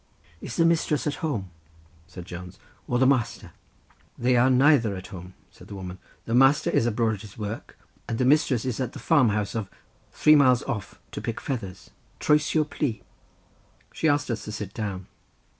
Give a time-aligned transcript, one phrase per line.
[0.41, 1.51] "Is the mistress at home,"
[2.07, 2.57] said Jones,
[2.87, 3.51] "or the master?"
[4.17, 7.77] "They are neither at home," said the woman; "the master is abroad at his work,
[8.07, 9.69] and the mistress is at the farm house of—
[10.11, 12.95] three miles off, to pick feathers (trwsio plu)."
[13.93, 15.05] She asked us to sit down.